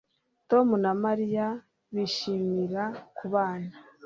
Tom 0.49 0.67
na 0.83 0.91
Mariya 1.03 1.47
bishimira 1.93 2.83
kubana 3.17 3.73